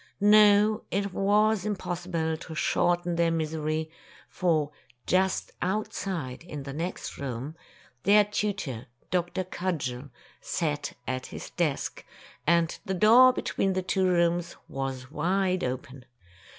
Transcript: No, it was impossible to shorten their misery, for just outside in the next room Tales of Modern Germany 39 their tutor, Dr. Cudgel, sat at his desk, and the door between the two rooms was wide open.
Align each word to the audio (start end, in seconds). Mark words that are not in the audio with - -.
No, 0.19 0.81
it 0.89 1.13
was 1.13 1.63
impossible 1.63 2.35
to 2.35 2.55
shorten 2.55 3.17
their 3.17 3.29
misery, 3.29 3.91
for 4.29 4.71
just 5.05 5.51
outside 5.61 6.43
in 6.43 6.63
the 6.63 6.73
next 6.73 7.19
room 7.19 7.53
Tales 7.53 7.53
of 7.53 7.53
Modern 7.53 8.03
Germany 8.03 8.23
39 8.23 8.23
their 8.23 8.31
tutor, 8.31 8.87
Dr. 9.11 9.43
Cudgel, 9.43 10.09
sat 10.41 10.93
at 11.07 11.27
his 11.27 11.51
desk, 11.51 12.03
and 12.47 12.79
the 12.83 12.95
door 12.95 13.31
between 13.31 13.73
the 13.73 13.83
two 13.83 14.07
rooms 14.07 14.55
was 14.67 15.11
wide 15.11 15.63
open. 15.63 16.05